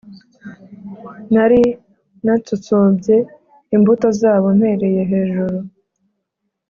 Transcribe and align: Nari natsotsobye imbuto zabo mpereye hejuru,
Nari 1.33 1.61
natsotsobye 2.23 3.15
imbuto 3.75 4.07
zabo 4.19 4.47
mpereye 4.57 5.01
hejuru, 5.11 5.57